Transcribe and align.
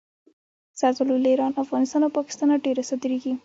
زردالو 0.79 1.15
له 1.23 1.29
ایران، 1.31 1.51
افغانستان 1.63 2.01
او 2.03 2.15
پاکستانه 2.17 2.55
ډېره 2.65 2.81
صادرېږي. 2.89 3.33